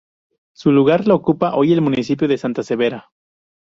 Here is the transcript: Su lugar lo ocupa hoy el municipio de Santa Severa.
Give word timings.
Su 0.55 0.71
lugar 0.71 1.05
lo 1.07 1.13
ocupa 1.13 1.53
hoy 1.53 1.73
el 1.73 1.81
municipio 1.81 2.27
de 2.27 2.39
Santa 2.39 2.63
Severa. 2.63 3.11